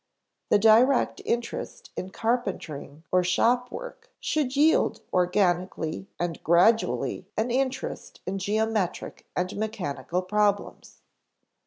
The 0.49 0.57
direct 0.57 1.21
interest 1.25 1.91
in 1.95 2.09
carpentering 2.09 3.03
or 3.11 3.23
shop 3.23 3.69
work 3.71 4.09
should 4.19 4.55
yield 4.55 5.01
organically 5.13 6.07
and 6.19 6.43
gradually 6.43 7.27
an 7.37 7.51
interest 7.51 8.19
in 8.25 8.39
geometric 8.39 9.27
and 9.35 9.55
mechanical 9.57 10.23
problems. 10.23 11.01